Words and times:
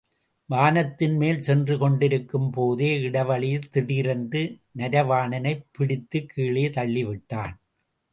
வானத்தின்மேல் 0.49 1.39
சென்று 1.39 1.77
கொண்டிருக்கும் 1.77 2.49
போதே 2.49 2.99
இடைவழியில், 2.99 3.69
திடீரென்று 3.69 4.41
நரவாணனைப் 4.77 5.63
பிடித்துக் 5.71 6.29
கீழே 6.29 6.69
தள்ளி 6.69 7.03
விட்டான். 7.05 7.53